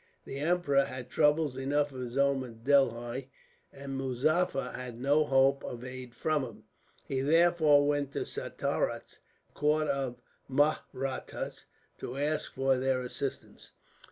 The 0.25 0.39
emperor 0.39 0.85
has 0.85 1.05
troubles 1.09 1.55
enough 1.55 1.91
of 1.93 2.01
his 2.01 2.17
own 2.17 2.43
at 2.43 2.63
Delhi, 2.63 3.29
and 3.71 3.95
Muzaffar 3.99 4.71
had 4.73 4.99
no 4.99 5.25
hope 5.25 5.63
of 5.63 5.83
aid 5.83 6.15
from 6.15 6.43
him. 6.43 6.63
He 7.07 7.21
therefore 7.21 7.87
went 7.87 8.11
to 8.13 8.25
Satarah, 8.25 9.03
the 9.03 9.53
court 9.53 9.87
of 9.89 10.15
the 10.49 10.53
Mahrattas, 10.55 11.67
to 11.99 12.17
ask 12.17 12.51
for 12.51 12.79
their 12.79 13.03
assistance. 13.03 13.73